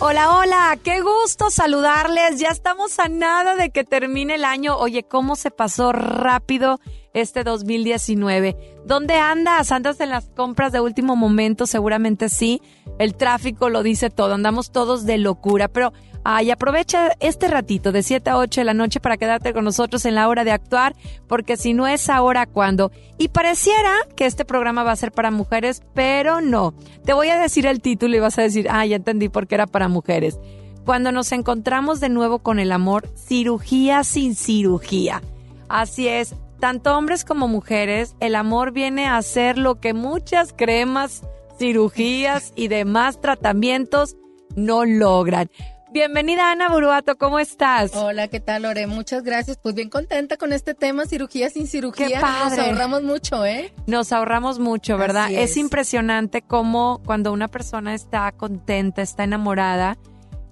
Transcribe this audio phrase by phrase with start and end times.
[0.00, 2.40] Hola, hola, qué gusto saludarles.
[2.40, 4.76] Ya estamos a nada de que termine el año.
[4.76, 6.80] Oye, ¿cómo se pasó rápido
[7.14, 8.56] este 2019?
[8.84, 9.70] ¿Dónde andas?
[9.70, 11.66] ¿Andas en las compras de último momento?
[11.66, 12.60] Seguramente sí.
[12.98, 14.34] El tráfico lo dice todo.
[14.34, 15.68] Andamos todos de locura.
[15.68, 15.92] Pero
[16.26, 20.06] Ay, aprovecha este ratito de 7 a 8 de la noche para quedarte con nosotros
[20.06, 20.96] en la hora de actuar,
[21.28, 22.90] porque si no es ahora, ¿cuándo?
[23.18, 26.72] Y pareciera que este programa va a ser para mujeres, pero no.
[27.04, 29.56] Te voy a decir el título y vas a decir, ah, ya entendí por qué
[29.56, 30.38] era para mujeres.
[30.86, 35.20] Cuando nos encontramos de nuevo con el amor, cirugía sin cirugía.
[35.68, 41.22] Así es, tanto hombres como mujeres, el amor viene a ser lo que muchas cremas,
[41.58, 44.16] cirugías y demás tratamientos
[44.56, 45.50] no logran.
[45.94, 47.94] Bienvenida Ana Buruato, ¿cómo estás?
[47.94, 48.88] Hola, ¿qué tal Lore?
[48.88, 49.58] Muchas gracias.
[49.62, 52.08] Pues bien contenta con este tema, cirugía sin cirugía.
[52.08, 52.56] Qué padre.
[52.56, 53.72] Nos ahorramos mucho, ¿eh?
[53.86, 55.30] Nos ahorramos mucho, ¿verdad?
[55.30, 55.52] Es.
[55.52, 55.56] es.
[55.56, 59.96] impresionante cómo cuando una persona está contenta, está enamorada,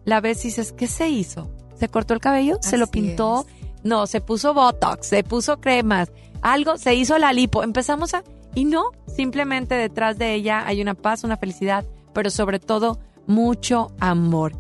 [0.05, 1.51] la ves y dices, ¿qué se hizo?
[1.75, 2.59] ¿Se cortó el cabello?
[2.61, 3.45] ¿Se lo pintó?
[3.83, 7.65] No, se puso Botox, se puso cremas, algo, se hizo la lipo.
[7.65, 8.23] Empezamos a...
[8.55, 11.85] Y no, simplemente detrás de ella hay una paz, una felicidad,
[12.15, 14.53] pero sobre todo mucho amor.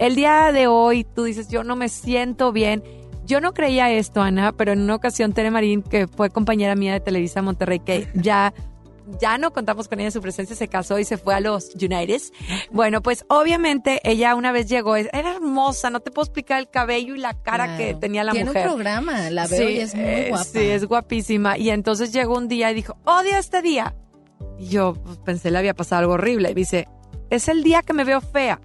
[0.00, 2.82] El día de hoy tú dices, yo no me siento bien.
[3.26, 6.94] Yo no creía esto, Ana, pero en una ocasión Tere Marín, que fue compañera mía
[6.94, 8.54] de Televisa Monterrey, que ya,
[9.20, 11.74] ya no contamos con ella en su presencia, se casó y se fue a los
[11.74, 12.20] United.
[12.72, 17.14] Bueno, pues obviamente ella una vez llegó, era hermosa, no te puedo explicar el cabello
[17.14, 17.78] y la cara Claro.
[17.78, 18.66] que tenía la Tiene mujer.
[18.68, 20.44] un programa, la veo y es muy eh, guapa.
[20.44, 21.58] Sí, es guapísima.
[21.58, 23.94] Y entonces llegó un día y dijo, odio este día.
[24.58, 26.50] Y yo pues, pensé le había pasado algo horrible.
[26.50, 26.88] Y dice,
[27.28, 28.60] es el día que me veo fea.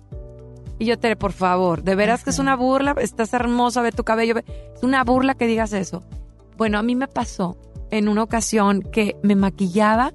[0.77, 4.03] Y yo, Tere, por favor, de veras que es una burla, estás hermosa, ve tu
[4.03, 4.43] cabello, ve-
[4.75, 6.03] es una burla que digas eso.
[6.57, 7.57] Bueno, a mí me pasó
[7.91, 10.13] en una ocasión que me maquillaba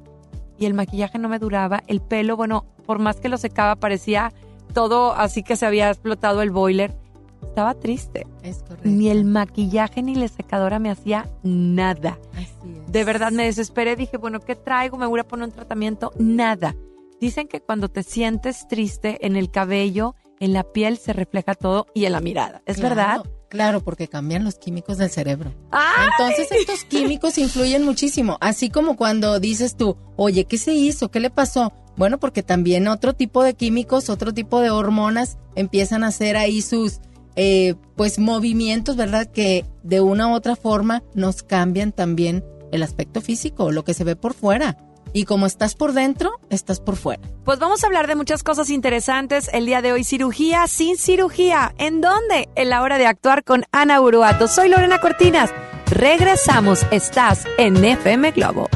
[0.59, 4.32] y el maquillaje no me duraba, el pelo, bueno, por más que lo secaba, parecía
[4.75, 6.94] todo así que se había explotado el boiler.
[7.43, 8.26] Estaba triste.
[8.43, 8.82] Es correcto.
[8.88, 12.19] Ni el maquillaje ni la secadora me hacía nada.
[12.34, 12.93] Así es.
[12.93, 14.99] De verdad me desesperé, dije, bueno, ¿qué traigo?
[14.99, 16.12] Me voy a poner un tratamiento.
[16.19, 16.76] Nada.
[17.19, 21.86] Dicen que cuando te sientes triste en el cabello, en la piel se refleja todo
[21.94, 22.62] y en la mirada.
[22.66, 23.22] ¿Es Claro, verdad?
[23.48, 25.52] Claro, porque cambian los químicos del cerebro.
[25.70, 26.08] ¡Ay!
[26.10, 31.10] Entonces estos químicos influyen muchísimo, así como cuando dices tú, oye, ¿qué se hizo?
[31.10, 31.72] ¿Qué le pasó?
[31.96, 36.62] Bueno, porque también otro tipo de químicos, otro tipo de hormonas empiezan a hacer ahí
[36.62, 37.00] sus,
[37.36, 39.26] eh, pues, movimientos, ¿verdad?
[39.26, 44.04] Que de una u otra forma nos cambian también el aspecto físico, lo que se
[44.04, 44.78] ve por fuera.
[45.12, 47.22] Y como estás por dentro, estás por fuera.
[47.44, 50.04] Pues vamos a hablar de muchas cosas interesantes el día de hoy.
[50.04, 51.75] Cirugía sin cirugía.
[51.78, 52.48] ¿En dónde?
[52.54, 54.47] En la hora de actuar con Ana Uruato.
[54.47, 55.50] Soy Lorena Cortinas.
[55.91, 56.87] Regresamos.
[56.91, 58.69] Estás en FM Globo.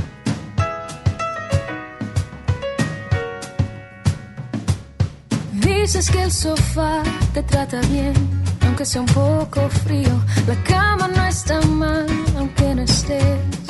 [5.53, 7.03] Dices que el sofá
[7.34, 8.15] te trata bien,
[8.62, 10.19] aunque sea un poco frío.
[10.49, 12.06] La cama no está mal,
[12.37, 13.63] aunque no estés.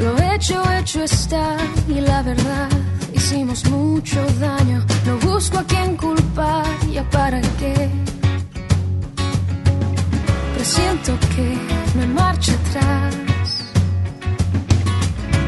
[0.00, 1.56] Lo hecho, hecho está,
[1.88, 2.68] y la verdad,
[3.12, 4.84] hicimos mucho daño.
[5.04, 7.90] No busco a quien culpar, ya para qué.
[10.54, 11.58] Presiento que
[11.98, 13.16] me marcho atrás.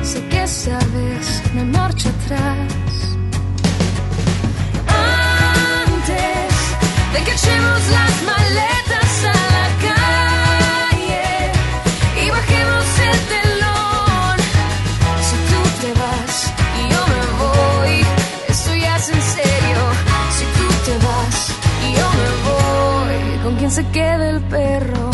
[0.03, 2.73] Sé que esta vez me marcho atrás.
[5.87, 6.55] Antes
[7.13, 8.40] de que echemos las maletas
[23.71, 25.11] voy, ¿con quién se queda el perro?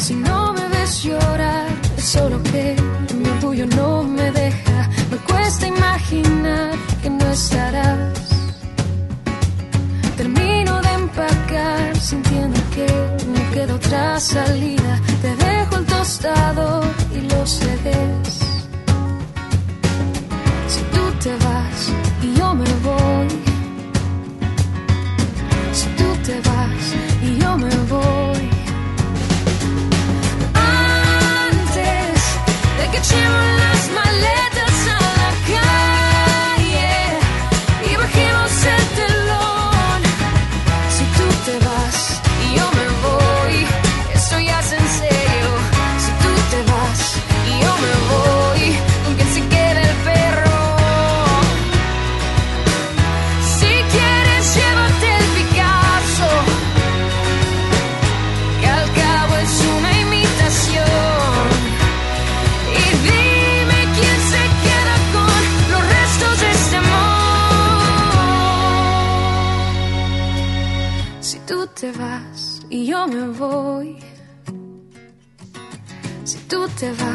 [0.00, 1.66] Si no me ves llorar,
[1.96, 2.76] es solo que
[3.14, 4.88] mi orgullo no me deja.
[5.10, 6.72] Me cuesta imaginar
[7.02, 8.18] que no estarás.
[10.16, 12.86] Termino de empacar sintiendo que
[13.26, 15.00] no queda otra salida.
[15.22, 16.82] Te dejo el tostado
[17.14, 18.43] y los CDs.
[21.24, 21.90] Te vas
[22.20, 23.28] y yo me voy.
[25.72, 26.84] Si tú te vas
[27.22, 28.50] y yo me voy.
[30.52, 32.20] Antes
[32.78, 34.43] de que las maletas
[73.48, 73.96] voy.
[76.24, 77.13] Si tú te vas.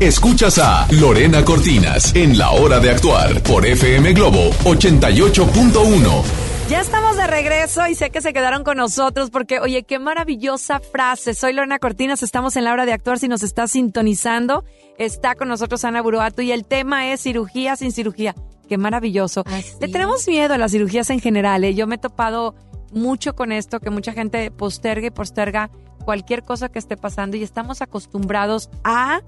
[0.00, 6.22] Escuchas a Lorena Cortinas en La Hora de Actuar por FM Globo 88.1.
[6.68, 10.80] Ya estamos de regreso y sé que se quedaron con nosotros porque, oye, qué maravillosa
[10.80, 11.32] frase.
[11.32, 13.18] Soy Lorena Cortinas, estamos en la hora de actuar.
[13.18, 14.64] Si nos está sintonizando,
[14.98, 18.34] está con nosotros Ana Buruato y el tema es cirugía sin cirugía.
[18.68, 19.44] Qué maravilloso.
[19.46, 21.64] Así Le tenemos miedo a las cirugías en general.
[21.64, 21.74] ¿eh?
[21.74, 22.54] Yo me he topado
[22.92, 25.70] mucho con esto, que mucha gente posterga y posterga
[26.04, 29.22] cualquier cosa que esté pasando y estamos acostumbrados a,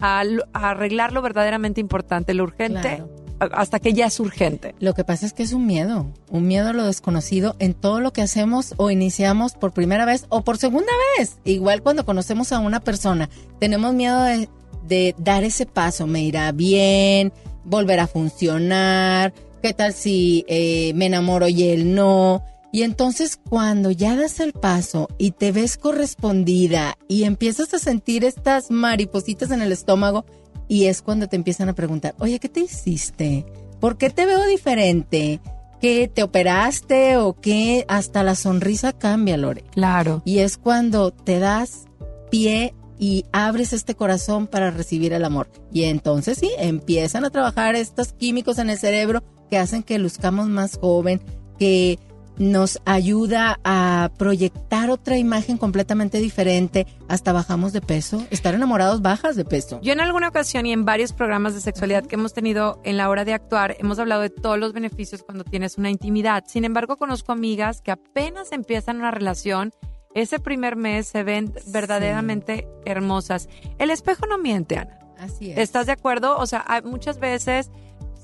[0.00, 3.08] a arreglar lo verdaderamente importante, lo urgente, Claro.
[3.52, 4.74] hasta que ya es urgente.
[4.78, 8.00] Lo que pasa es que es un miedo, un miedo a lo desconocido en todo
[8.00, 11.38] lo que hacemos o iniciamos por primera vez o por segunda vez.
[11.44, 14.48] Igual cuando conocemos a una persona, tenemos miedo de,
[14.86, 17.32] de dar ese paso, me irá bien,
[17.64, 19.32] volver a funcionar,
[19.62, 22.42] qué tal si eh, me enamoro y él no.
[22.74, 28.24] Y entonces cuando ya das el paso y te ves correspondida y empiezas a sentir
[28.24, 30.24] estas maripositas en el estómago,
[30.66, 33.46] y es cuando te empiezan a preguntar, oye, ¿qué te hiciste?
[33.78, 35.38] ¿Por qué te veo diferente?
[35.80, 37.84] ¿Qué te operaste o qué?
[37.86, 39.62] Hasta la sonrisa cambia, Lore.
[39.70, 40.22] Claro.
[40.24, 41.84] Y es cuando te das
[42.28, 45.48] pie y abres este corazón para recibir el amor.
[45.72, 50.48] Y entonces sí, empiezan a trabajar estos químicos en el cerebro que hacen que luzcamos
[50.48, 51.22] más joven,
[51.56, 52.00] que
[52.38, 58.26] nos ayuda a proyectar otra imagen completamente diferente, hasta bajamos de peso.
[58.30, 59.80] Estar enamorados bajas de peso.
[59.82, 63.08] Yo en alguna ocasión y en varios programas de sexualidad que hemos tenido en la
[63.08, 66.44] hora de actuar, hemos hablado de todos los beneficios cuando tienes una intimidad.
[66.46, 69.72] Sin embargo, conozco amigas que apenas empiezan una relación,
[70.14, 73.48] ese primer mes se ven verdaderamente hermosas.
[73.78, 74.98] El espejo no miente, Ana.
[75.18, 75.58] Así es.
[75.58, 76.38] ¿Estás de acuerdo?
[76.38, 77.70] O sea, muchas veces,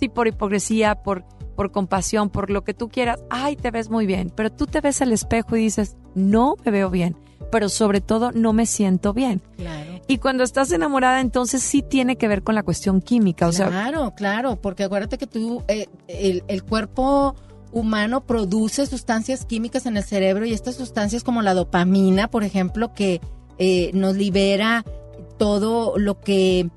[0.00, 1.25] sí, por hipocresía, por,
[1.55, 4.81] por compasión, por lo que tú quieras, ay, te ves muy bien, pero tú te
[4.81, 7.17] ves al espejo y dices, no me veo bien,
[7.52, 9.43] pero sobre todo no me siento bien.
[9.56, 10.00] Claro.
[10.08, 13.47] Y cuando estás enamorada, entonces sí tiene que ver con la cuestión química.
[13.47, 17.37] O sea, claro, claro, porque acuérdate que tú, eh, el, el cuerpo
[17.73, 22.93] humano produce sustancias químicas en el cerebro y estas sustancias como la dopamina, por ejemplo,
[22.94, 23.20] que
[23.58, 24.85] eh, nos libera
[25.38, 26.69] todo lo que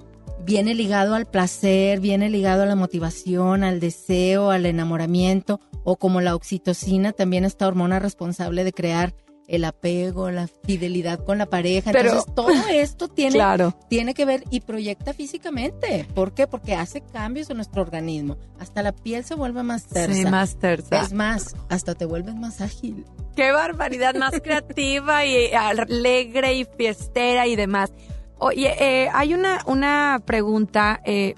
[0.45, 6.22] viene ligado al placer, viene ligado a la motivación, al deseo, al enamoramiento, o como
[6.22, 9.13] la oxitocina, también esta hormona responsable de crear
[9.46, 11.91] el apego, la fidelidad con la pareja.
[11.91, 13.77] Pero- Entonces, todo esto tiene claro.
[13.89, 16.08] tiene que ver y proyecta físicamente.
[16.15, 16.48] ¿Por qué?
[16.48, 18.38] Porque hace cambios en nuestro organismo.
[18.60, 20.15] Hasta la piel se vuelve más tersa.
[20.15, 21.01] Sí, más tersa.
[21.01, 23.03] Es más, hasta te vuelves más ágil.
[23.36, 27.91] Qué barbaridad, más creativa y alegre y fiestera y demás.
[28.40, 31.34] Oye, eh, hay una, una pregunta, eh,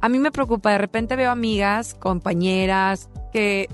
[0.00, 3.68] a mí me preocupa, de repente veo amigas, compañeras, que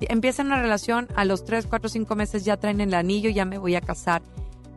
[0.00, 3.58] empiezan una relación, a los 3, 4, 5 meses ya traen el anillo, ya me
[3.58, 4.22] voy a casar.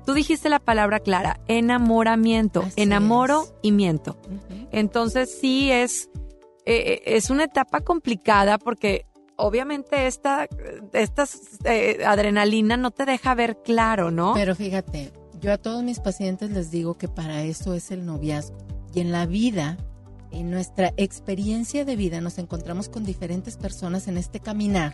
[0.06, 3.54] Tú dijiste la palabra clara, enamoramiento, Así enamoro es.
[3.62, 4.18] y miento.
[4.72, 6.10] Entonces sí es,
[6.66, 9.06] eh, es una etapa complicada porque
[9.36, 10.48] obviamente esta,
[10.94, 11.26] esta
[11.66, 14.34] eh, adrenalina no te deja ver claro, ¿no?
[14.34, 18.58] Pero fíjate, yo a todos mis pacientes les digo que para eso es el noviazgo.
[18.94, 19.78] Y en la vida,
[20.32, 24.94] en nuestra experiencia de vida, nos encontramos con diferentes personas en este caminar.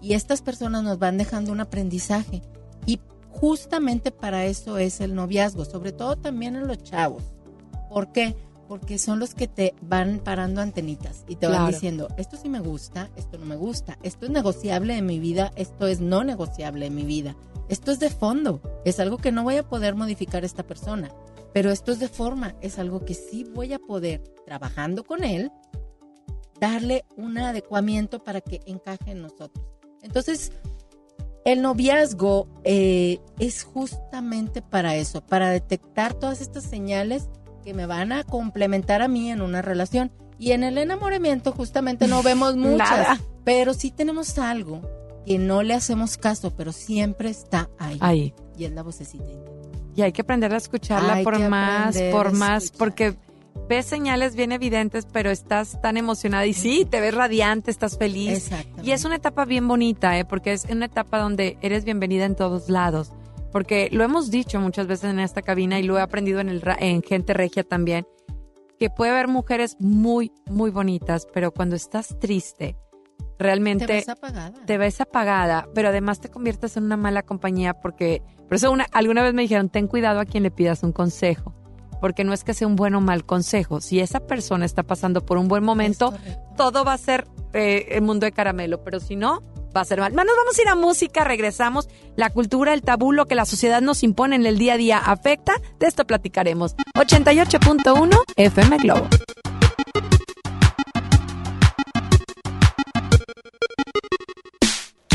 [0.00, 2.42] Y estas personas nos van dejando un aprendizaje.
[2.86, 3.00] Y
[3.30, 7.22] justamente para eso es el noviazgo, sobre todo también en los chavos.
[7.88, 8.36] ¿Por qué?
[8.70, 12.60] Porque son los que te van parando antenitas y te van diciendo, esto sí me
[12.60, 16.86] gusta, esto no me gusta, esto es negociable en mi vida, esto es no negociable
[16.86, 17.34] en mi vida.
[17.68, 21.12] Esto es de fondo, es algo que no voy a poder modificar esta persona,
[21.52, 25.50] pero esto es de forma, es algo que sí voy a poder, trabajando con él,
[26.60, 29.66] darle un adecuamiento para que encaje en nosotros.
[30.00, 30.52] Entonces,
[31.44, 37.28] el noviazgo eh, es justamente para eso, para detectar todas estas señales
[37.62, 40.10] que me van a complementar a mí en una relación.
[40.38, 43.20] Y en el enamoramiento justamente no vemos muchas, Nada.
[43.44, 44.80] pero sí tenemos algo
[45.26, 47.98] que no le hacemos caso, pero siempre está ahí.
[48.00, 48.34] Ahí.
[48.56, 49.24] Y es la vocecita.
[49.94, 52.78] Y hay que aprender a escucharla Hay por más, por más, escuchar.
[52.78, 53.14] porque
[53.68, 58.50] ves señales bien evidentes, pero estás tan emocionada y sí, te ves radiante, estás feliz.
[58.82, 60.24] Y es una etapa bien bonita, ¿eh?
[60.24, 63.12] porque es una etapa donde eres bienvenida en todos lados.
[63.52, 66.60] Porque lo hemos dicho muchas veces en esta cabina y lo he aprendido en, el,
[66.60, 68.06] ra- en Gente Regia también,
[68.78, 72.76] que puede haber mujeres muy, muy bonitas, pero cuando estás triste,
[73.38, 74.52] realmente Te ves apagada.
[74.66, 78.86] te ves apagada, pero además te conviertes en una mala compañía porque, por eso una,
[78.92, 81.54] alguna vez me dijeron, ten cuidado a quien le pidas un consejo,
[82.00, 85.24] porque no es que sea un buen o mal consejo, si esa persona está pasando
[85.26, 86.12] por un buen momento,
[86.56, 89.42] todo va a ser eh, el mundo de caramelo, pero si no,
[89.74, 90.12] va a ser mal.
[90.12, 91.88] Manos, vamos a ir a música, regresamos.
[92.16, 94.98] La cultura, el tabú, lo que la sociedad nos impone en el día a día
[94.98, 96.76] afecta, de esto platicaremos.
[96.94, 99.08] 88.1 FM Globo.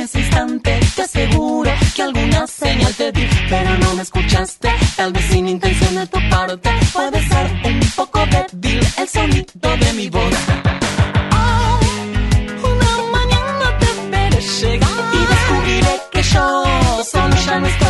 [0.00, 5.12] en ese instante te aseguro que alguna señal te di, pero no me escuchaste, tal
[5.12, 10.08] vez sin intención de tu parte, puede ser un poco débil el sonido de mi
[10.08, 10.34] voz.
[12.62, 16.64] Una mañana te veré llegar y descubriré que yo
[17.04, 17.89] solo ya no estoy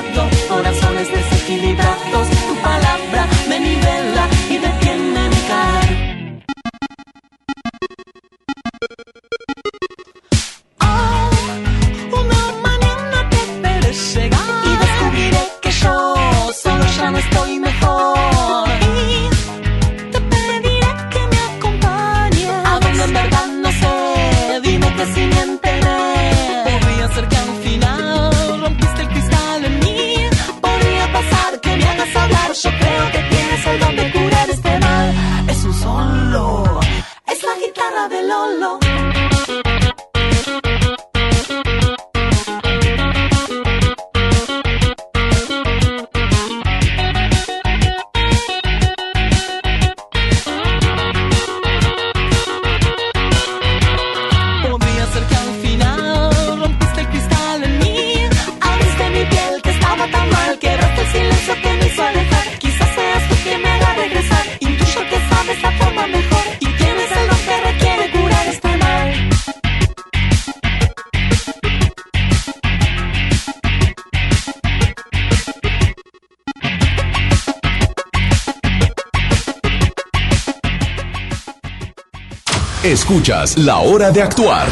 [83.15, 84.69] Escuchas La Hora de Actuar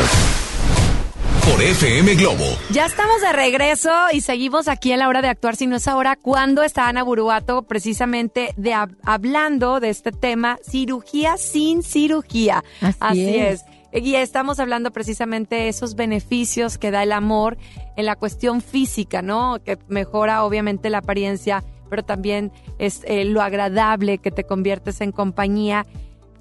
[1.46, 2.46] por FM Globo.
[2.72, 5.90] Ya estamos de regreso y seguimos aquí en la hora de actuar, si no es
[5.90, 12.64] ahora, cuando está Ana Buruato precisamente de, hab- hablando de este tema, cirugía sin cirugía.
[13.02, 13.66] Así es.
[13.92, 14.02] es.
[14.06, 17.58] Y estamos hablando precisamente de esos beneficios que da el amor
[17.98, 19.60] en la cuestión física, ¿no?
[19.66, 25.12] Que mejora obviamente la apariencia, pero también es eh, lo agradable que te conviertes en
[25.12, 25.86] compañía.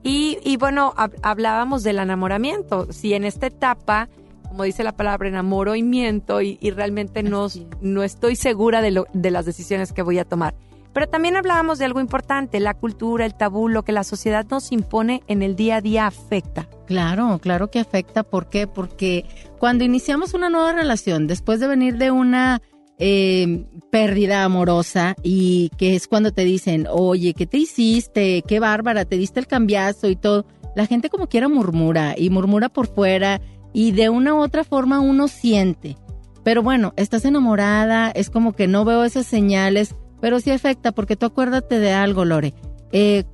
[0.09, 2.91] Y, y bueno, hab- hablábamos del enamoramiento.
[2.93, 4.09] Si en esta etapa,
[4.49, 7.49] como dice la palabra, enamoramiento y, y realmente no,
[7.83, 10.55] no estoy segura de, lo, de las decisiones que voy a tomar.
[10.95, 14.73] Pero también hablábamos de algo importante, la cultura, el tabú, lo que la sociedad nos
[14.73, 16.67] impone en el día a día afecta.
[16.87, 18.23] Claro, claro que afecta.
[18.23, 18.67] ¿Por qué?
[18.67, 19.27] Porque
[19.59, 22.62] cuando iniciamos una nueva relación, después de venir de una
[22.99, 28.43] eh, pérdida amorosa y que es cuando te dicen, oye, ¿qué te hiciste?
[28.47, 30.47] Qué bárbara, te diste el cambiazo y todo.
[30.75, 33.40] La gente como quiera murmura y murmura por fuera
[33.73, 35.97] y de una u otra forma uno siente.
[36.45, 41.17] Pero bueno, estás enamorada, es como que no veo esas señales, pero sí afecta porque
[41.17, 42.55] tú acuérdate de algo, Lore.
[42.93, 43.25] Eh,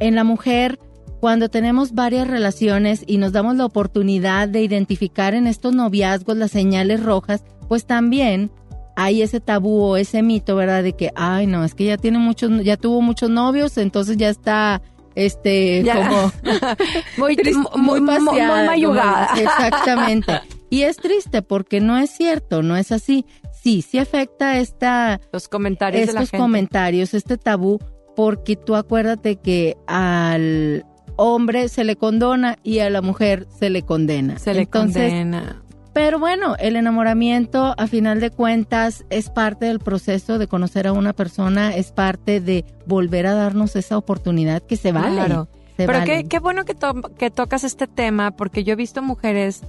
[0.00, 0.78] en la mujer
[1.20, 6.50] cuando tenemos varias relaciones y nos damos la oportunidad de identificar en estos noviazgos las
[6.50, 8.50] señales rojas, pues también
[8.96, 10.82] hay ese tabú o ese mito, ¿verdad?
[10.82, 14.28] De que, ay, no, es que ya tiene muchos, ya tuvo muchos novios, entonces ya
[14.28, 14.80] está,
[15.14, 16.08] este, Ya.
[16.08, 16.32] como
[17.18, 19.28] Muy, Triste, muy, muy, paseada, muy mayugada.
[19.28, 20.40] como- Exactamente.
[20.70, 23.26] Y es triste porque no es cierto, no es así.
[23.62, 26.42] Sí, sí afecta esta, Los comentarios de la estos gente.
[26.42, 27.78] comentarios, este tabú,
[28.16, 30.84] porque tú acuérdate que al
[31.14, 34.38] hombre se le condona y a la mujer se le condena.
[34.40, 35.62] Se le Entonces, condena.
[35.94, 40.92] Pero bueno, el enamoramiento a final de cuentas es parte del proceso de conocer a
[40.92, 45.14] una persona, es parte de volver a darnos esa oportunidad que se vale.
[45.14, 45.48] Claro.
[45.76, 46.04] se Pero vale.
[46.22, 49.62] qué, qué bueno que, to- que tocas este tema, porque yo he visto mujeres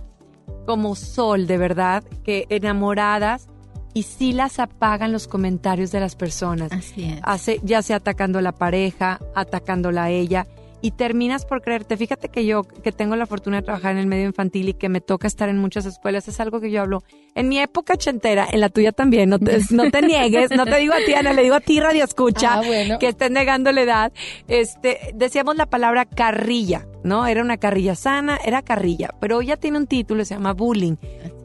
[0.65, 3.47] como Sol, de verdad, que enamoradas
[3.93, 6.71] y sí las apagan los comentarios de las personas.
[6.71, 7.19] Así es.
[7.23, 10.47] Hace, ya sea atacando a la pareja, atacándola a ella,
[10.81, 11.97] y terminas por creerte.
[11.97, 14.89] Fíjate que yo, que tengo la fortuna de trabajar en el medio infantil y que
[14.89, 17.03] me toca estar en muchas escuelas, es algo que yo hablo.
[17.33, 20.77] En mi época ochentera, en la tuya también, no te, no te niegues, no te
[20.77, 22.99] digo a ti, Ana, le digo a ti, Radio Escucha, Ah, bueno.
[22.99, 24.13] que estén negando la edad.
[24.47, 27.25] Este, decíamos la palabra carrilla, ¿no?
[27.27, 30.95] Era una carrilla sana, era carrilla, pero ya tiene un título, se llama bullying.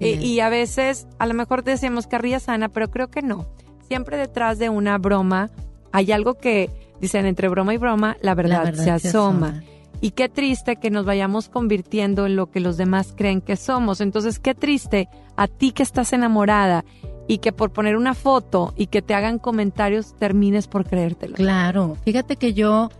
[0.01, 3.47] Eh, y a veces, a lo mejor decíamos carrilla sana, pero creo que no.
[3.89, 5.51] Siempre detrás de una broma
[5.93, 9.63] hay algo que, dicen, entre broma y broma, la verdad, La verdad se, asoma.
[10.01, 14.01] Y qué triste que nos vayamos convirtiendo en lo que los demás creen que somos.
[14.01, 16.85] Entonces, qué triste a ti que estás enamorada
[17.29, 21.37] y que por poner una foto y que te hagan comentarios termines por creértelo.
[21.37, 22.91] Claro, fíjate que yo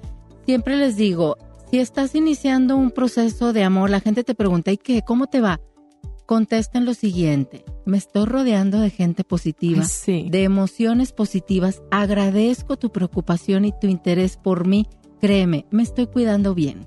[0.45, 1.37] siempre les digo,
[1.71, 5.03] si estás iniciando un proceso de amor, la gente te pregunta, ¿y qué?
[5.03, 5.61] ¿Cómo te va?
[6.31, 10.29] Contesten lo siguiente, me estoy rodeando de gente positiva, sí.
[10.31, 14.87] de emociones positivas, agradezco tu preocupación y tu interés por mí,
[15.21, 16.87] créeme, me estoy cuidando bien.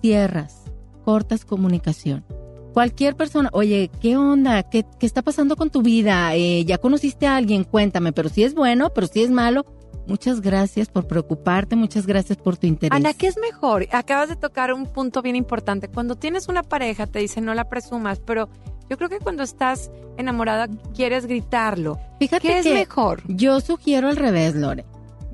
[0.00, 0.62] Cierras,
[1.04, 2.24] cortas comunicación.
[2.72, 4.62] Cualquier persona, oye, ¿qué onda?
[4.62, 6.36] ¿Qué, qué está pasando con tu vida?
[6.36, 7.64] Eh, ¿Ya conociste a alguien?
[7.64, 9.66] Cuéntame, pero si es bueno, pero si es malo,
[10.08, 12.96] muchas gracias por preocuparte, muchas gracias por tu interés.
[12.96, 13.86] Ana, ¿qué es mejor?
[13.92, 15.88] Acabas de tocar un punto bien importante.
[15.88, 18.48] Cuando tienes una pareja, te dicen no la presumas, pero
[18.90, 21.98] yo creo que cuando estás enamorada quieres gritarlo.
[22.18, 23.22] Fíjate ¿Qué es que mejor?
[23.28, 24.84] yo sugiero al revés, Lore.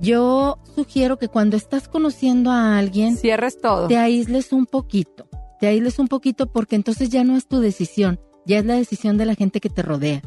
[0.01, 3.87] Yo sugiero que cuando estás conociendo a alguien, Cierres todo.
[3.87, 5.29] te aísles un poquito.
[5.61, 9.17] Te aísles un poquito porque entonces ya no es tu decisión, ya es la decisión
[9.17, 10.21] de la gente que te rodea.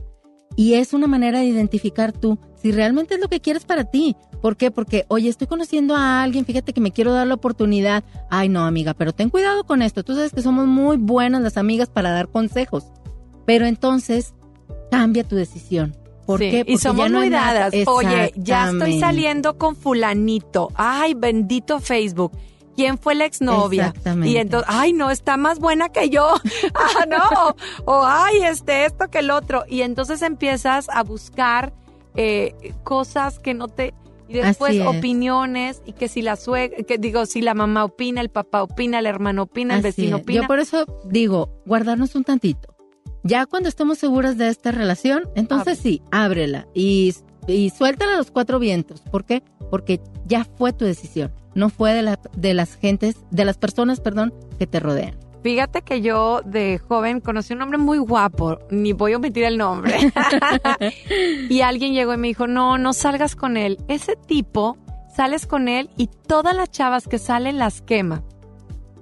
[0.56, 4.16] Y es una manera de identificar tú si realmente es lo que quieres para ti.
[4.41, 4.71] ¿Por qué?
[4.71, 8.04] Porque, oye, estoy conociendo a alguien, fíjate que me quiero dar la oportunidad.
[8.30, 10.04] Ay, no, amiga, pero ten cuidado con esto.
[10.04, 12.86] Tú sabes que somos muy buenas las amigas para dar consejos.
[13.45, 14.34] Pero entonces,
[14.91, 15.95] cambia tu decisión.
[16.26, 16.60] ¿Por Sí, qué?
[16.60, 17.73] Y Porque somos ya no muy dadas.
[17.88, 20.71] Oye, ya estoy saliendo con fulanito.
[20.76, 22.34] Ay, bendito Facebook.
[22.76, 23.88] ¿Quién fue la exnovia?
[23.88, 24.30] Exactamente.
[24.30, 26.36] Y entonces, ay, no, está más buena que yo.
[26.76, 27.56] ah, no.
[27.86, 29.63] O, ay, este, esto que el otro.
[29.67, 31.73] Y entonces empiezas a buscar
[32.15, 33.93] eh, cosas que no te...
[34.30, 38.30] Y después opiniones y que si la suegra, que digo, si la mamá opina, el
[38.30, 40.24] papá opina, el hermano opina, el Así vecino es.
[40.24, 40.42] opina.
[40.42, 42.76] Yo por eso digo, guardarnos un tantito.
[43.24, 47.13] Ya cuando estemos seguras de esta relación, entonces sí, ábrela y,
[47.48, 49.02] y suéltala a los cuatro vientos.
[49.02, 49.44] ¿Por qué?
[49.70, 54.00] Porque ya fue tu decisión, no fue de, la- de las gentes, de las personas,
[54.00, 55.18] perdón, que te rodean.
[55.48, 59.58] Fíjate que yo de joven conocí un hombre muy guapo, ni voy a omitir el
[59.58, 59.96] nombre.
[61.50, 63.78] y alguien llegó y me dijo, no, no salgas con él.
[63.88, 64.78] Ese tipo,
[65.16, 68.24] sales con él y todas las chavas que salen las quema.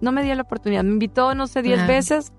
[0.01, 1.93] No me dio la oportunidad, me invitó, no sé, diez Claro.
[1.93, 2.31] veces,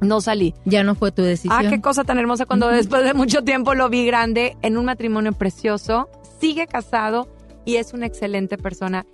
[0.00, 0.54] no salí.
[0.64, 1.66] Ya no fue tu decisión.
[1.66, 4.86] Ah, qué cosa tan hermosa cuando después de mucho tiempo lo vi grande en un
[4.86, 6.08] matrimonio precioso,
[6.40, 7.28] sigue casado
[7.66, 9.04] y es una excelente persona.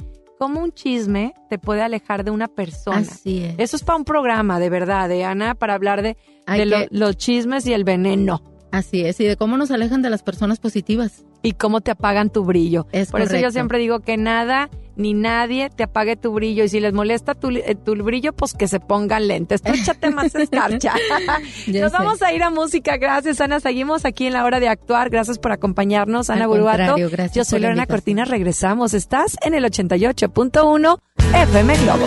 [0.43, 2.97] ¿Cómo un chisme te puede alejar de una persona?
[2.99, 3.55] Así es.
[3.59, 6.77] Eso es para un programa, de verdad, de Ana, para hablar de, Hay de lo-
[6.79, 8.43] que- los chismes y el veneno.
[8.73, 11.25] Así es, y de cómo nos alejan de las personas positivas.
[11.45, 12.89] Y cómo te apagan tu brillo.
[12.91, 16.65] Es Por eso yo siempre digo que nada ni nadie te apague tu brillo.
[16.65, 19.63] Y si les molesta tu, eh, tu brillo, pues que se pongan lentes.
[19.63, 20.95] Tú échate más escarcha.
[21.67, 21.99] Nos sé.
[21.99, 22.97] vamos a ir a música.
[22.97, 23.61] Gracias, Ana.
[23.61, 25.11] Seguimos aquí en la hora de actuar.
[25.11, 26.97] Gracias por acompañarnos, Ana Buruato.
[27.35, 27.87] Yo soy Lorena.
[27.87, 28.25] Cortina.
[28.25, 28.95] Regresamos.
[28.95, 30.99] Estás en el 88.1
[31.35, 32.07] FM Globo.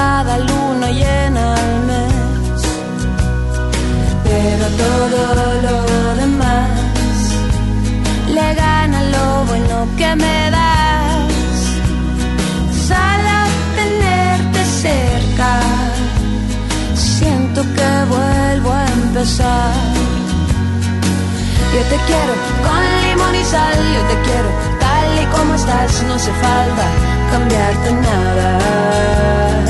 [0.00, 2.60] cada luna llena al mes.
[4.26, 5.18] Pero todo
[5.66, 5.78] lo
[6.22, 7.18] demás
[8.36, 11.32] le gana lo bueno que me das.
[12.88, 13.36] Solo
[13.80, 15.52] tenerte cerca,
[16.94, 19.74] siento que vuelvo a empezar.
[21.74, 22.32] Yo te quiero
[22.66, 24.50] con limón y sal, yo te quiero
[24.82, 26.86] tal y como estás, no hace falta
[27.32, 29.69] cambiarte nada.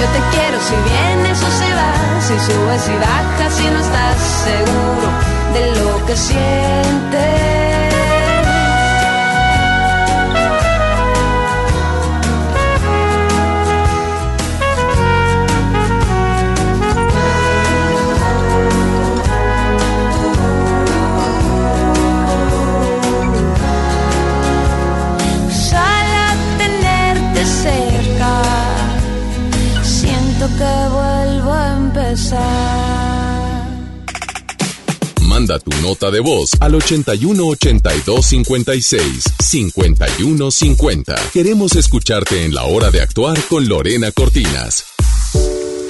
[0.00, 4.16] Yo te quiero si vienes o si vas, si subes y bajas y no estás
[4.46, 5.08] seguro
[5.52, 7.59] de lo que sientes.
[35.90, 41.16] Nota de voz al 81 82 56 51 50.
[41.32, 44.84] Queremos escucharte en la hora de actuar con Lorena Cortinas.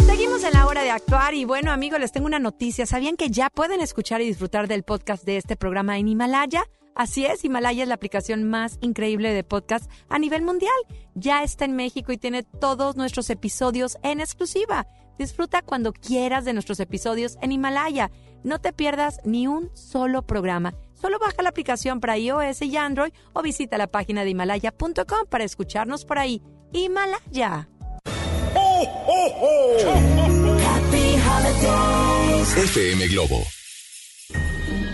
[0.06, 2.86] Seguimos en la hora de actuar y bueno amigos, les tengo una noticia.
[2.86, 6.64] ¿Sabían que ya pueden escuchar y disfrutar del podcast de este programa en Himalaya?
[6.94, 10.72] Así es, Himalaya es la aplicación más increíble de podcast a nivel mundial.
[11.14, 14.86] Ya está en México y tiene todos nuestros episodios en exclusiva.
[15.18, 18.10] Disfruta cuando quieras de nuestros episodios en Himalaya.
[18.42, 20.74] No te pierdas ni un solo programa.
[20.94, 25.44] Solo baja la aplicación para iOS y Android o visita la página de himalaya.com para
[25.44, 26.42] escucharnos por ahí.
[26.72, 27.68] Himalaya.
[32.56, 33.59] FM Globo.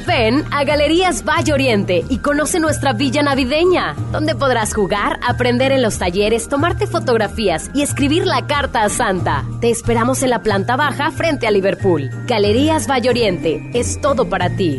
[0.07, 5.83] Ven a Galerías Valle Oriente y conoce nuestra villa navideña, donde podrás jugar, aprender en
[5.83, 9.45] los talleres, tomarte fotografías y escribir la carta a Santa.
[9.61, 12.11] Te esperamos en la planta baja frente a Liverpool.
[12.27, 14.79] Galerías Valle Oriente, es todo para ti.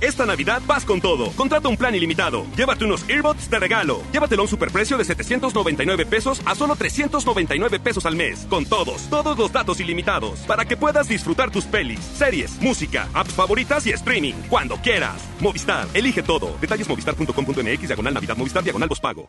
[0.00, 1.30] Esta Navidad vas con todo.
[1.32, 2.44] Contrata un plan ilimitado.
[2.56, 4.02] Llévate unos earbuds de regalo.
[4.12, 8.46] Llévatelo a un superprecio de 799 pesos a solo 399 pesos al mes.
[8.50, 10.40] Con todos, todos los datos ilimitados.
[10.40, 14.34] Para que puedas disfrutar tus pelis, series, música, apps favoritas y streaming.
[14.48, 15.22] Cuando quieras.
[15.40, 16.56] Movistar, elige todo.
[16.60, 19.28] Detalles movistar.com.mx, diagonal Navidad, Movistar, diagonal pago.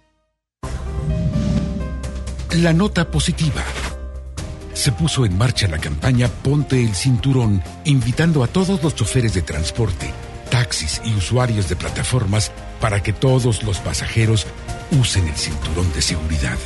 [2.51, 3.63] La nota positiva.
[4.73, 9.41] se puso en marcha la campaña Ponte el Cinturón, invitando a todos los choferes de
[9.41, 10.13] transporte,
[10.59, 14.45] taxis y usuarios de plataformas para que todos los pasajeros
[14.91, 16.57] usen el cinturón de seguridad.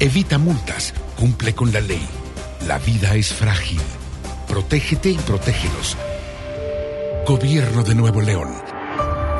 [0.00, 2.08] Evita multas, cumple con la ley.
[2.66, 3.82] La vida es frágil.
[4.48, 5.98] Protégete y protégelos.
[7.26, 8.50] Gobierno de Nuevo León.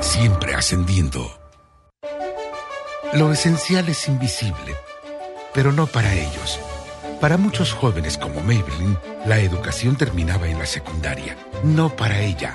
[0.00, 1.38] Siempre ascendiendo.
[3.14, 4.76] Lo esencial es invisible,
[5.54, 6.60] pero no para ellos.
[7.22, 11.38] Para muchos jóvenes como Maybelline, la educación terminaba en la secundaria.
[11.64, 12.54] No para ella.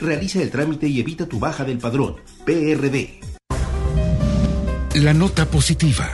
[0.00, 2.16] Realiza el trámite y evita tu baja del padrón.
[2.46, 3.20] PRD.
[4.94, 6.08] La nota positiva.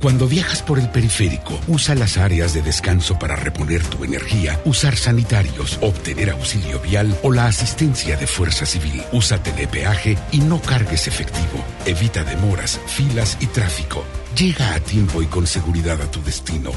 [0.00, 4.96] Cuando viajas por el periférico, usa las áreas de descanso para reponer tu energía, usar
[4.96, 9.02] sanitarios, obtener auxilio vial o la asistencia de Fuerza Civil.
[9.12, 11.64] Usa telepeaje y no cargues efectivo.
[11.86, 14.04] Evita demoras, filas y tráfico.
[14.36, 16.70] Llega a tiempo y con seguridad a tu destino.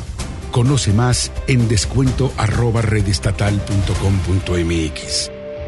[0.51, 2.31] Conoce más en descuento.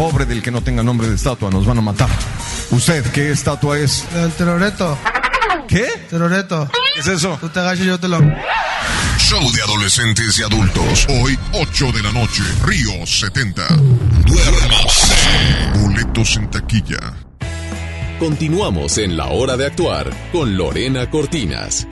[0.00, 2.08] Pobre del que no tenga nombre de estatua, nos van a matar.
[2.70, 4.06] ¿Usted qué estatua es?
[4.14, 4.96] El teroreto.
[5.68, 5.88] ¿Qué?
[6.08, 6.70] Teroreto.
[6.94, 7.36] ¿Qué es eso?
[7.38, 8.18] Tú te agachas y yo te lo...
[9.18, 11.06] Show de adolescentes y adultos.
[11.10, 12.42] Hoy, 8 de la noche.
[12.64, 13.62] Río 70.
[14.24, 15.14] Duérmase.
[15.74, 17.12] Boletos en taquilla.
[18.18, 21.86] Continuamos en la hora de actuar con Lorena Cortinas.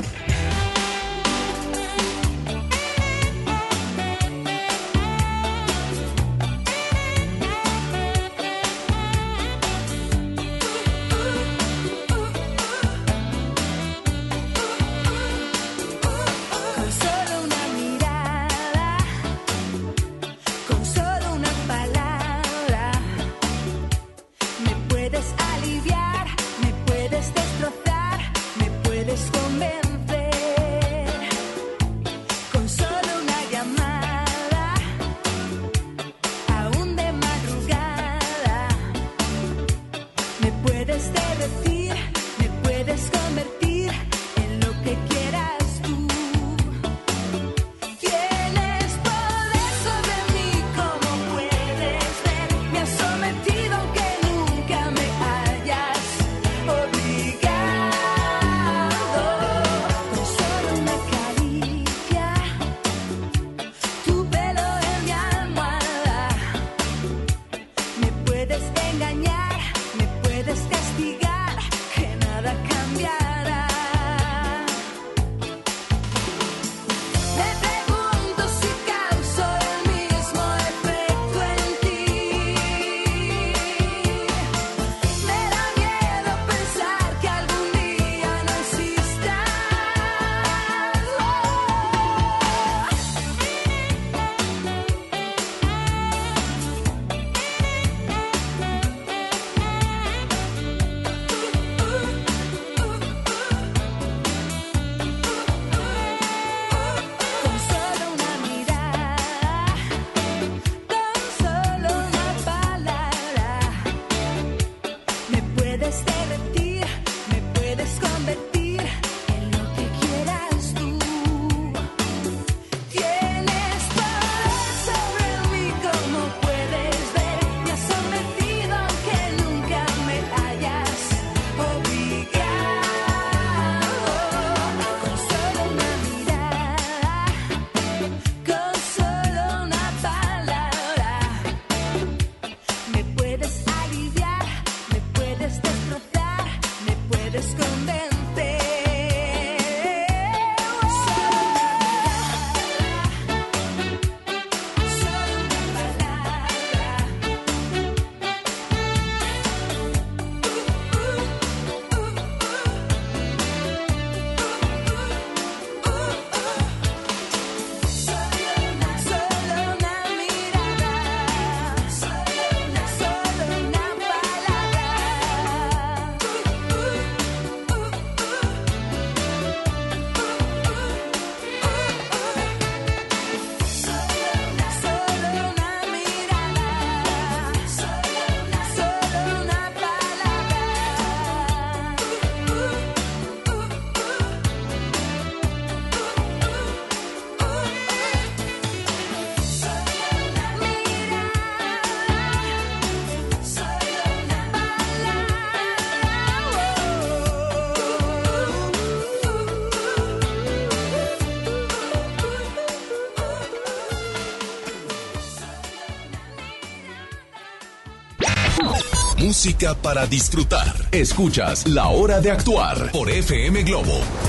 [219.38, 220.74] música para disfrutar.
[220.90, 224.27] Escuchas La Hora de Actuar por FM Globo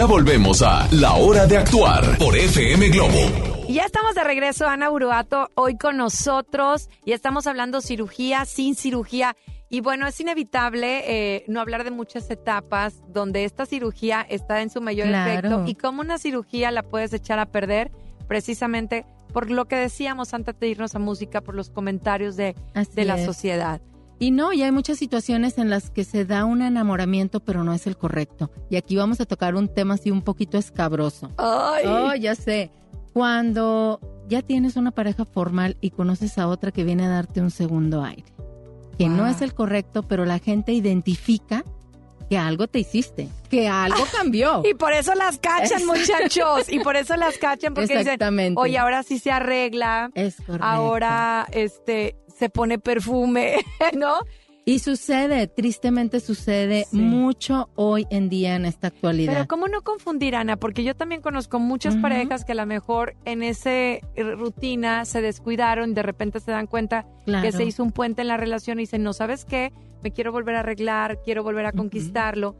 [0.00, 3.66] Ya volvemos a La Hora de Actuar por FM Globo.
[3.68, 9.36] Ya estamos de regreso, Ana Uruato, hoy con nosotros y estamos hablando cirugía sin cirugía.
[9.68, 14.70] Y bueno, es inevitable eh, no hablar de muchas etapas donde esta cirugía está en
[14.70, 17.90] su mayor efecto y cómo una cirugía la puedes echar a perder
[18.26, 22.56] precisamente por lo que decíamos antes de irnos a música, por los comentarios de,
[22.94, 23.82] de la sociedad.
[24.22, 27.72] Y no, y hay muchas situaciones en las que se da un enamoramiento, pero no
[27.72, 28.50] es el correcto.
[28.68, 31.30] Y aquí vamos a tocar un tema así un poquito escabroso.
[31.38, 31.86] ¡Ay!
[31.86, 32.70] Oh, ya sé.
[33.14, 33.98] Cuando
[34.28, 38.04] ya tienes una pareja formal y conoces a otra que viene a darte un segundo
[38.04, 38.26] aire.
[38.98, 41.64] Que no es el correcto, pero la gente identifica
[42.28, 44.62] que algo te hiciste, que algo cambió.
[44.64, 46.70] Y por eso las cachan, muchachos.
[46.70, 48.60] Y por eso las cachan, porque dicen, Exactamente.
[48.60, 50.10] oye, ahora sí se arregla.
[50.14, 50.64] Es correcto.
[50.64, 53.54] Ahora este se pone perfume,
[53.96, 54.14] ¿no?
[54.64, 56.98] Y sucede, tristemente sucede Sí.
[56.98, 59.32] mucho hoy en día en esta actualidad.
[59.32, 60.56] Pero ¿cómo no confundir, Ana?
[60.56, 63.70] Porque yo también conozco muchas parejas que a lo mejor en esa
[64.16, 67.42] rutina se descuidaron y de repente se dan cuenta Claro.
[67.44, 69.72] que se hizo un puente en la relación y dicen, no, ¿sabes qué?
[70.02, 72.54] Me quiero volver a arreglar, quiero volver a conquistarlo.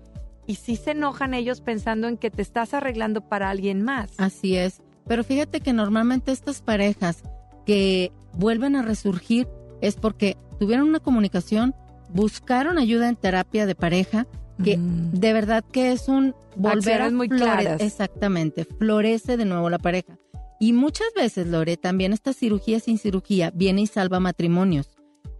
[0.46, 4.10] Y sí se enojan ellos pensando en que te estás arreglando para alguien más.
[4.18, 4.82] Así es.
[5.06, 7.22] Pero fíjate que normalmente estas parejas
[7.66, 9.46] que vuelven a resurgir
[9.80, 11.74] es porque tuvieron una comunicación,
[12.12, 14.26] buscaron ayuda en terapia de pareja,
[14.62, 17.80] que de verdad que es un volver a muy claras.
[17.80, 20.18] Exactamente, florece de nuevo la pareja.
[20.58, 24.90] Y muchas veces, Lore, también esta cirugía sin cirugía viene y salva matrimonios.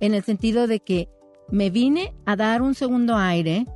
[0.01, 1.11] En el sentido de que
[1.51, 3.67] me vine a dar un segundo aire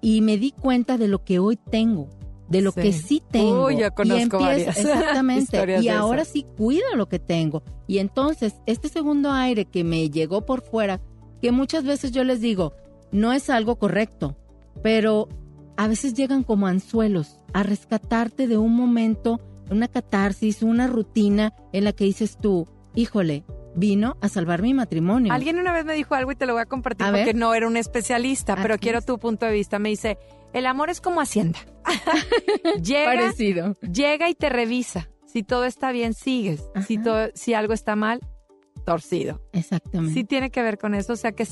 [0.00, 2.08] y me di cuenta de lo que hoy tengo,
[2.52, 2.80] de lo Sí.
[2.82, 3.66] que sí tengo.
[3.66, 5.80] Uy, yo y conozco empiezo- varias Exactamente.
[5.82, 7.62] y ahora sí cuido lo que tengo.
[7.88, 11.00] Y entonces, este segundo aire que me llegó por fuera,
[11.40, 12.74] que muchas veces yo les digo,
[13.10, 14.36] no es algo correcto,
[14.82, 15.28] pero
[15.76, 19.40] a veces llegan como anzuelos a rescatarte de un momento,
[19.70, 23.44] una catarsis, una rutina en la que dices tú, híjole,
[23.74, 25.32] vino a salvar mi matrimonio.
[25.32, 27.36] Alguien una vez me dijo algo y te lo voy a compartir A porque ver.
[27.36, 29.06] no era un especialista, pero quiero es.
[29.06, 29.78] tu punto de vista.
[29.78, 30.18] Me dice,
[30.52, 31.58] el amor es como Hacienda.
[32.82, 33.76] llega, Parecido.
[33.80, 35.08] llega y te revisa.
[35.26, 36.62] Si todo está bien, sigues.
[36.86, 38.20] Si, todo, si algo está mal,
[38.84, 39.40] torcido.
[39.52, 40.12] Exactamente.
[40.14, 41.14] Sí tiene que ver con eso.
[41.14, 41.46] O sea, que,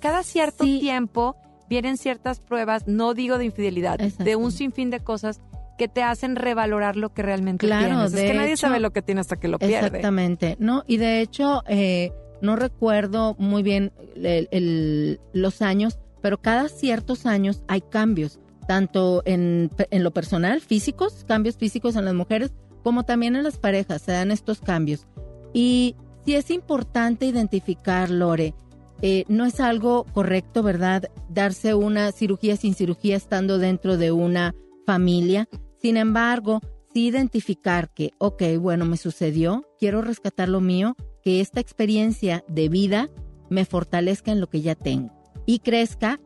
[0.00, 1.36] cada cierto tiempo
[1.68, 5.40] vienen ciertas pruebas, no digo de infidelidad, de un sinfín de cosas
[5.78, 8.14] que te hacen revalorar lo que realmente Claro, tienes.
[8.14, 9.74] es que nadie hecho- sabe lo que tiene hasta que lo pierde.
[9.88, 10.84] Exactamente, ¿no?
[10.86, 17.26] Y de hecho, eh, no recuerdo muy bien el- el- los años, pero cada ciertos
[17.26, 22.52] años hay cambios, tanto en, en lo personal, físicos, cambios físicos en las mujeres,
[22.82, 25.06] como también en las parejas, se dan estos cambios.
[25.52, 28.54] Y sí es importante identificar, Lore,
[29.02, 31.10] eh, no es algo correcto, ¿verdad?
[31.28, 34.54] Darse una cirugía sin cirugía estando dentro de una
[34.86, 35.48] familia.
[35.80, 36.60] Sin embargo,
[36.94, 42.68] sí identificar que, ok, bueno, me sucedió, quiero rescatar lo mío, que esta experiencia de
[42.68, 43.10] vida
[43.50, 45.12] me fortalezca en lo que ya tengo
[45.46, 46.20] y crezca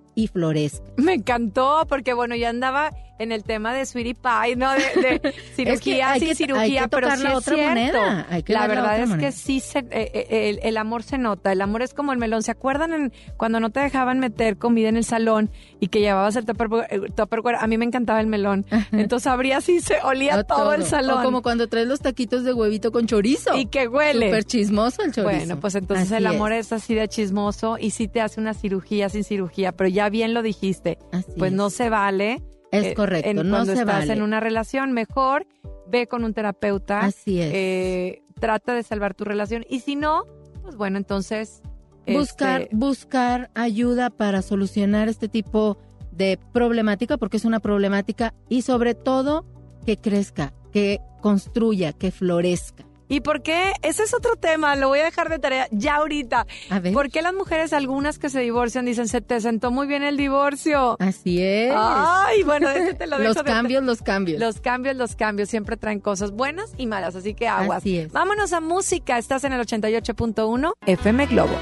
[0.97, 4.73] Me encantó porque, bueno, yo andaba en el tema de Sweetie Pie, ¿no?
[4.73, 4.79] De,
[5.21, 7.69] de cirugía que- cirugía, pero sí es otra cierto.
[7.69, 9.27] moneda, hay que la ver la verdad es moneda.
[9.29, 11.53] que sí, se, eh, eh, el, el amor se nota.
[11.53, 12.43] El amor es como el melón.
[12.43, 15.51] ¿Se acuerdan en, cuando no te dejaban meter comida en el salón
[15.81, 16.87] y que llevabas el tupperware?
[16.91, 17.57] el tupperware?
[17.61, 18.65] A mí me encantaba el melón.
[18.93, 21.21] Entonces abrías y se olía todo, el salón.
[21.21, 23.57] O como cuando traes los taquitos de huevito con chorizo.
[23.57, 24.27] Y que huele.
[24.27, 25.37] Súper chismoso el chorizo.
[25.37, 26.73] Bueno, pues entonces Así el amor es.
[26.73, 30.43] así de chismoso y sí te hace una cirugía sin cirugía, pero ya bien lo
[30.43, 30.99] dijiste.
[31.39, 31.57] pues es.
[31.57, 32.43] no se vale.
[32.73, 34.13] Es eh, correcto, en- no cuando se estás vale.
[34.13, 35.47] en una relación, mejor
[35.89, 37.01] ve con un terapeuta.
[37.01, 37.51] Así es.
[37.53, 39.65] eh, trata de salvar tu relación.
[39.69, 40.25] Y si no,
[40.63, 41.63] pues bueno, entonces.
[42.07, 45.79] buscar, este, buscar ayuda para solucionar este tipo
[46.13, 49.45] de problemática, porque es una problemática, y sobre todo
[49.87, 52.85] que crezca, que construya, que florezca.
[53.11, 53.73] ¿Y por qué?
[53.83, 56.47] Ese es otro tema, lo voy a dejar de tarea ya ahorita.
[56.71, 56.93] A ver.
[56.95, 60.17] ¿Por qué las mujeres, algunas que se divorcian, dicen, se te sentó muy bien el
[60.17, 60.97] divorcio?
[61.01, 61.75] Así es.
[61.77, 64.41] Ay, bueno, ese te lo dejo Los de- cambios, los cambios.
[64.41, 67.79] Los cambios, los cambios siempre traen cosas buenas y malas, así que aguas.
[67.79, 68.13] Así es.
[68.13, 71.57] Vámonos a música, estás en el 88.1 FM Globo.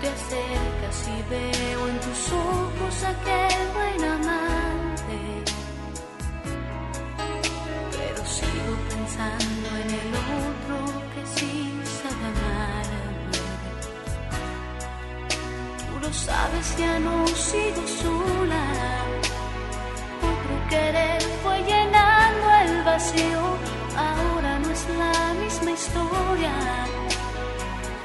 [0.00, 5.18] Te acercas y veo en tus ojos aquel buen amante.
[7.92, 10.76] Pero sigo pensando en el otro
[11.14, 13.38] que sí sabe amarme.
[15.86, 18.64] Tú lo sabes, ya no sigo sola.
[20.30, 23.47] Otro querer fue llenando el vacío.
[25.78, 26.52] Historia.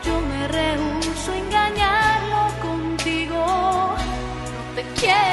[0.05, 3.45] Yo me rehuso a engañarlo contigo.
[4.53, 5.32] No te quiero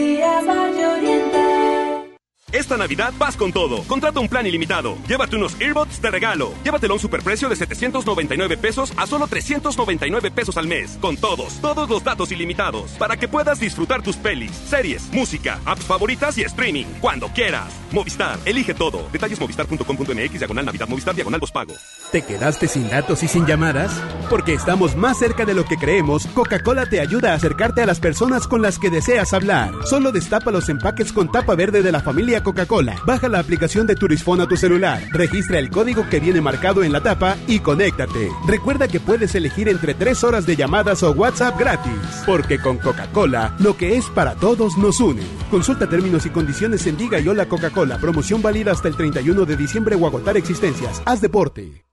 [2.51, 3.83] Esta Navidad vas con todo.
[3.83, 4.97] Contrata un plan ilimitado.
[5.07, 6.53] Llévate unos earbuds de regalo.
[6.63, 10.97] Llévatelo a un superprecio de 799 pesos a solo 399 pesos al mes.
[11.01, 12.91] Con todos, todos los datos ilimitados.
[12.91, 16.85] Para que puedas disfrutar tus pelis, series, música, apps favoritas y streaming.
[17.01, 17.73] Cuando quieras.
[17.91, 19.09] Movistar, elige todo.
[19.11, 21.73] Detalles movistar.com.mx, diagonal Navidad, Movistar, diagonal pago.
[22.11, 23.91] ¿Te quedaste sin datos y sin llamadas?
[24.29, 27.99] Porque estamos más cerca de lo que creemos, Coca-Cola te ayuda a acercarte a las
[27.99, 29.71] personas con las que deseas hablar.
[29.85, 32.95] Solo destapa los empaques con tapa verde de la familia Coca-Cola.
[33.05, 36.91] Baja la aplicación de Turisfone a tu celular, registra el código que viene marcado en
[36.91, 38.29] la tapa y conéctate.
[38.47, 41.93] Recuerda que puedes elegir entre 3 horas de llamadas o WhatsApp gratis.
[42.25, 45.23] Porque con Coca-Cola, lo que es para todos nos une.
[45.49, 47.97] Consulta términos y condiciones en Diga y Hola Coca-Cola.
[47.97, 51.01] Promoción válida hasta el 31 de diciembre o agotar existencias.
[51.05, 51.85] Haz deporte.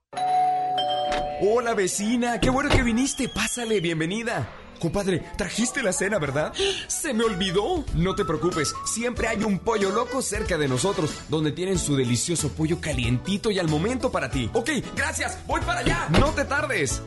[1.41, 3.29] Hola vecina, qué bueno que viniste.
[3.29, 4.49] Pásale, bienvenida.
[4.79, 6.53] Compadre, trajiste la cena, ¿verdad?
[6.87, 7.83] Se me olvidó.
[7.95, 12.49] No te preocupes, siempre hay un pollo loco cerca de nosotros, donde tienen su delicioso
[12.49, 14.49] pollo calientito y al momento para ti.
[14.53, 16.07] Ok, gracias, voy para allá.
[16.19, 17.01] No te tardes.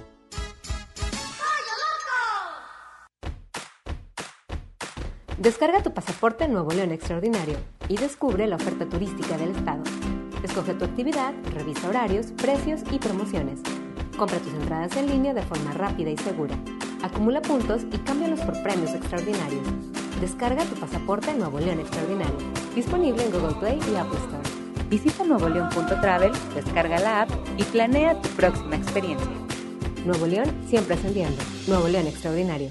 [5.38, 7.56] Descarga tu pasaporte Nuevo León Extraordinario
[7.88, 9.82] y descubre la oferta turística del estado.
[10.44, 13.58] Escoge tu actividad, revisa horarios, precios y promociones.
[14.16, 16.56] Compra tus entradas en línea de forma rápida y segura.
[17.03, 19.66] Acumula puntos y cámbialos por premios extraordinarios.
[20.20, 22.36] Descarga tu pasaporte Nuevo León Extraordinario.
[22.76, 24.88] Disponible en Google Play y Apple Store.
[24.88, 29.30] Visita nuevoleón.travel, descarga la app y planea tu próxima experiencia.
[30.05, 31.42] Nuevo León siempre ascendiendo.
[31.66, 32.70] Nuevo León Extraordinario.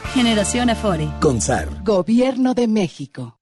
[0.13, 1.07] Generación Afore.
[1.21, 1.83] Consar.
[1.85, 3.40] Gobierno de México.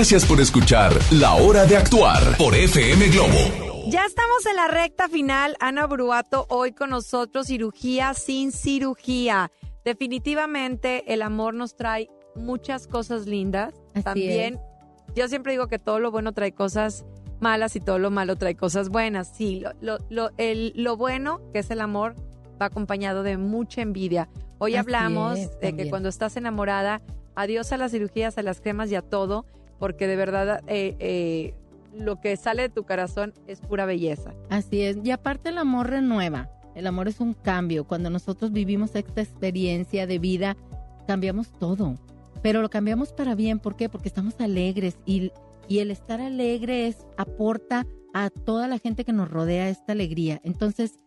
[0.00, 3.84] Gracias por escuchar La Hora de Actuar por FM Globo.
[3.90, 5.58] Ya estamos en la recta final.
[5.60, 9.52] Ana Bruato hoy con nosotros, cirugía sin cirugía.
[9.84, 13.74] Definitivamente el amor nos trae muchas cosas lindas.
[13.92, 14.58] Así También,
[15.14, 17.04] yo siempre digo que todo lo bueno trae cosas
[17.38, 19.30] malas y todo lo malo trae cosas buenas.
[19.36, 22.14] Sí, lo, lo, lo- el- lo bueno, que es el amor,
[22.58, 24.30] va acompañado de mucha envidia.
[24.56, 27.02] Hoy Así hablamos es, de que cuando estás enamorada,
[27.34, 29.44] adiós a las cirugías, a las cremas y a todo,
[29.80, 31.54] porque de verdad eh, eh,
[31.92, 34.32] lo que sale de tu corazón es pura belleza.
[34.48, 34.98] Así es.
[35.02, 36.48] Y aparte el amor renueva.
[36.76, 37.84] El amor es un cambio.
[37.84, 40.56] Cuando nosotros vivimos esta experiencia de vida,
[41.08, 41.96] cambiamos todo.
[42.42, 43.58] Pero lo cambiamos para bien.
[43.58, 43.88] ¿Por qué?
[43.88, 45.32] Porque estamos alegres y,
[45.66, 50.40] y el estar alegre es, aporta a toda la gente que nos rodea esta alegría.
[50.44, 51.00] Entonces,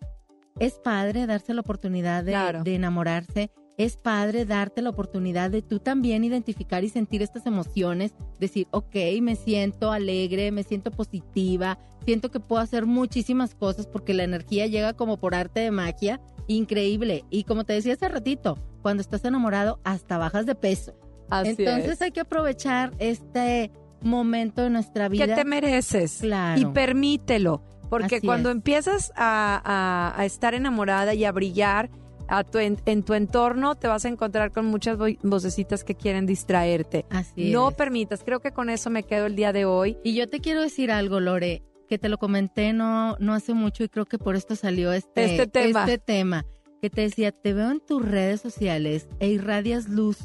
[0.59, 2.63] es padre darse la oportunidad de, Claro.
[2.63, 3.51] de enamorarse.
[3.78, 8.13] Es padre darte la oportunidad de tú también identificar y sentir estas emociones.
[8.39, 14.13] Decir, ok, me siento alegre, me siento positiva, siento que puedo hacer muchísimas cosas porque
[14.13, 16.21] la energía llega como por arte de magia.
[16.47, 17.24] Increíble.
[17.32, 20.93] Y como te decía hace ratito, cuando estás enamorado, hasta bajas de peso.
[21.30, 22.01] Así Entonces es.
[22.01, 23.71] hay que aprovechar este
[24.01, 25.26] momento de nuestra vida.
[25.26, 26.59] que te mereces Claro.
[26.61, 28.55] y permítelo, porque Así cuando es.
[28.57, 31.89] empiezas a, a- a estar enamorada y a brillar
[32.28, 35.95] a tu en, en tu entorno, te vas a encontrar con muchas vo- vocecitas que
[35.95, 37.05] quieren distraerte.
[37.09, 37.76] Así no es.
[37.76, 39.97] permitas, creo que con eso me quedo el día de hoy.
[40.03, 43.84] Y yo te quiero decir algo, Lore, que te lo comenté no, no hace mucho
[43.84, 45.82] y creo que por esto salió este, Este tema.
[45.82, 46.45] este tema,
[46.82, 50.17] que te decía, te veo en tus redes sociales e irradias luz,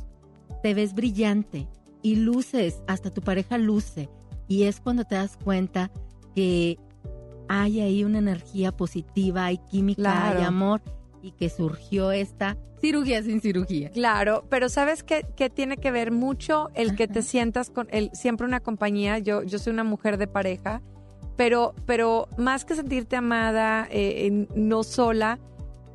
[0.62, 1.66] te ves brillante
[2.02, 4.08] y luces, hasta tu pareja luce.
[4.46, 5.90] Y es cuando te das cuenta
[6.34, 6.78] que
[7.48, 10.38] hay ahí una energía positiva, hay química, Claro.
[10.38, 10.80] hay amor
[11.22, 13.90] y que surgió esta cirugía sin cirugía.
[13.90, 18.10] Claro, pero sabes que, que tiene que ver mucho el que te sientas con el,
[18.12, 19.18] siempre una compañía.
[19.18, 20.82] Yo, yo soy una mujer de pareja,
[21.36, 25.38] pero, pero más que sentirte amada, eh, no sola,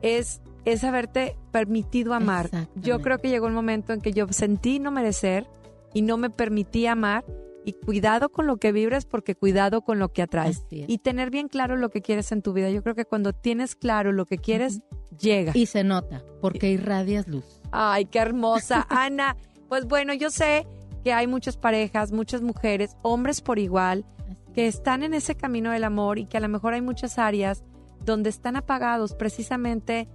[0.01, 2.49] es, es haberte permitido amar.
[2.75, 5.47] Yo creo que llegó un momento en que yo sentí no merecer
[5.93, 7.25] y no me permití amar.
[7.65, 10.65] Y cuidado con lo que vibras porque cuidado con lo que atraes.
[10.69, 12.69] Y tener bien claro lo que quieres en tu vida.
[12.69, 14.81] Yo creo que cuando tienes claro lo que quieres,
[15.17, 15.51] llega.
[15.55, 17.61] Y se nota, porque irradias luz.
[17.71, 18.85] Ay, qué hermosa.
[18.89, 19.35] Ana,
[19.69, 20.65] pues bueno, yo sé
[21.03, 24.05] que hay muchas parejas, muchas mujeres, hombres por igual,
[24.53, 27.63] que están en ese camino del amor y que a lo mejor hay muchas áreas
[28.05, 30.07] donde están apagados, precisamente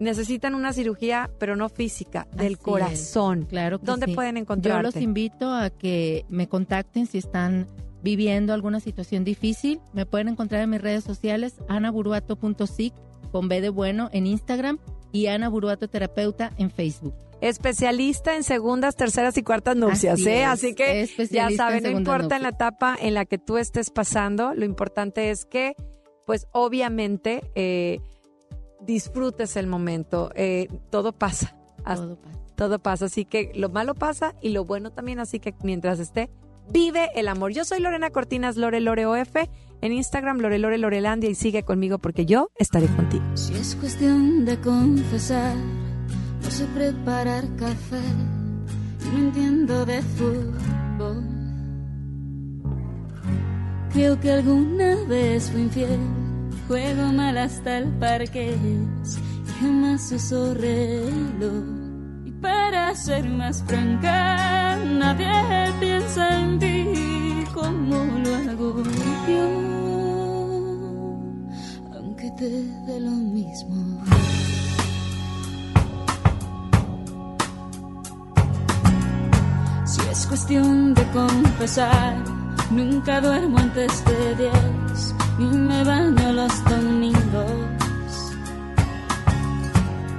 [0.00, 2.58] necesitan una cirugía, pero no física, del Así es.
[2.58, 3.46] corazón.
[3.48, 4.14] Claro que ¿Dónde sí.
[4.14, 4.82] pueden Yo encontrarte?
[4.82, 7.68] los invito a que me contacten si están
[8.02, 9.80] viviendo alguna situación difícil.
[9.92, 12.92] Me pueden encontrar en mis redes sociales, anaburuato.sic,
[13.34, 14.78] con B de bueno en Instagram
[15.10, 17.14] y Ana Buruato Terapeuta en Facebook.
[17.40, 20.42] Especialista en segundas, terceras y cuartas nupcias, Así ¿eh?
[20.42, 23.58] es, Así que ya saben, en no importa en la etapa en la que tú
[23.58, 25.74] estés pasando, lo importante es que,
[26.26, 27.98] pues obviamente, eh,
[28.80, 30.30] disfrutes el momento.
[30.36, 31.56] Eh, todo pasa.
[31.84, 32.38] As- Todo pasa.
[32.54, 33.04] todo pasa.
[33.06, 35.18] Así que lo malo pasa y lo bueno también.
[35.18, 36.30] Así que mientras esté,
[36.70, 37.52] vive el amor.
[37.52, 39.36] Yo soy Lorena Cortinas, Lore Lore OF.
[39.80, 41.30] En Instagram, Lore Lore Lorelandia.
[41.30, 43.24] Y sigue conmigo porque yo estaré contigo.
[43.34, 45.56] Si es cuestión de confesar,
[46.42, 48.00] no sé preparar café,
[49.12, 51.24] no entiendo de fútbol.
[53.92, 56.00] Creo que alguna vez fui infiel,
[56.66, 58.56] juego mal hasta el parque,
[59.60, 61.83] jamás uso reloj.
[62.44, 65.32] Para ser más franca, nadie
[65.80, 68.82] piensa en ti como lo hago
[69.26, 69.46] yo
[71.94, 72.50] aunque te
[72.86, 74.04] dé lo mismo.
[79.86, 82.14] Si es cuestión de confesar,
[82.70, 87.63] nunca duermo antes de diez y me baño los domingos.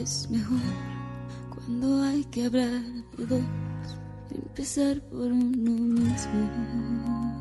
[0.00, 0.58] Es mejor
[1.54, 2.82] cuando hay que hablar
[3.16, 3.40] de dos,
[4.30, 7.38] empezar por uno mismo.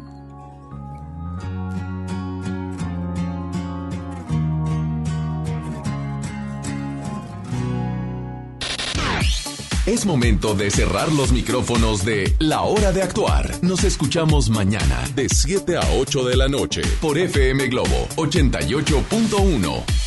[9.86, 13.54] Es momento de cerrar los micrófonos de La Hora de Actuar.
[13.62, 20.07] Nos escuchamos mañana de 7 a 8 de la noche por FM Globo 88.1.